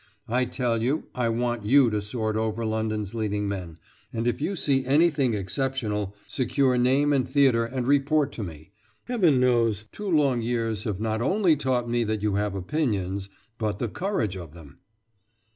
I 0.27 0.45
tell 0.45 0.81
you, 0.81 1.03
I 1.13 1.29
want 1.29 1.63
you 1.63 1.91
to 1.91 2.01
sort 2.01 2.35
over 2.35 2.65
London's 2.65 3.13
leading 3.13 3.47
men, 3.47 3.77
and, 4.11 4.25
if 4.25 4.41
you 4.41 4.55
see 4.55 4.83
anything 4.83 5.35
exceptional, 5.35 6.15
secure 6.27 6.75
name 6.75 7.13
and 7.13 7.29
theatre 7.29 7.65
and 7.65 7.85
report 7.85 8.31
to 8.31 8.43
me. 8.43 8.71
Heavens 9.03 9.39
knows, 9.39 9.85
two 9.91 10.09
long 10.09 10.41
years 10.41 10.85
have 10.85 10.99
not 10.99 11.21
only 11.21 11.55
taught 11.55 11.87
me 11.87 12.03
that 12.05 12.23
you 12.23 12.33
have 12.33 12.55
opinions, 12.55 13.29
but 13.59 13.77
the 13.77 13.89
courage 13.89 14.35
of 14.35 14.53
them!" 14.55 14.79